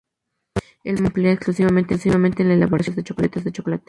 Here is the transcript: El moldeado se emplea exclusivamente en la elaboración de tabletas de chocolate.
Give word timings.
El 0.83 0.93
moldeado 0.93 1.53
se 1.53 1.61
emplea 1.63 1.83
exclusivamente 1.93 2.41
en 2.41 2.47
la 2.47 2.55
elaboración 2.55 2.95
de 2.95 3.03
tabletas 3.03 3.43
de 3.43 3.51
chocolate. 3.51 3.79